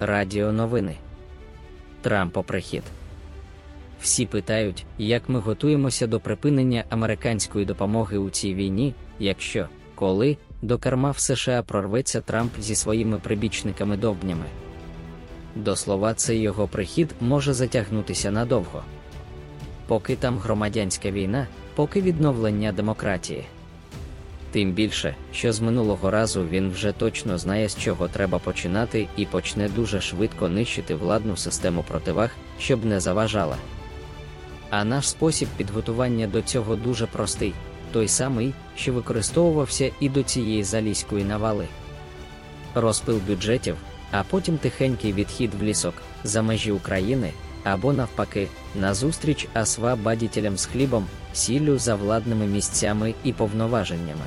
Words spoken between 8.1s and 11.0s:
у цій війні, якщо, коли, до